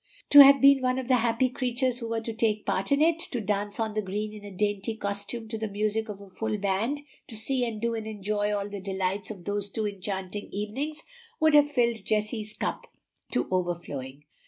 To 0.31 0.43
have 0.43 0.61
been 0.61 0.81
one 0.81 0.97
of 0.97 1.07
the 1.09 1.17
happy 1.17 1.47
creatures 1.47 1.99
who 1.99 2.09
were 2.09 2.21
to 2.21 2.33
take 2.33 2.65
part 2.65 2.91
in 2.91 3.03
it, 3.03 3.19
to 3.29 3.39
dance 3.39 3.79
on 3.79 3.93
the 3.93 4.01
green 4.01 4.33
in 4.33 4.43
a 4.43 4.49
dainty 4.49 4.95
costume 4.95 5.47
to 5.49 5.59
the 5.59 5.67
music 5.67 6.09
of 6.09 6.19
a 6.21 6.27
full 6.27 6.57
band, 6.57 7.01
to 7.27 7.35
see 7.35 7.63
and 7.67 7.79
do 7.79 7.93
and 7.93 8.07
enjoy 8.07 8.51
all 8.51 8.67
the 8.67 8.79
delights 8.81 9.29
of 9.29 9.45
those 9.45 9.69
two 9.69 9.85
enchanting 9.85 10.49
evenings, 10.51 11.03
would 11.39 11.53
have 11.53 11.69
filled 11.71 12.03
Jessie's 12.03 12.53
cup 12.55 12.87
to 13.31 13.47
overflowing. 13.51 14.23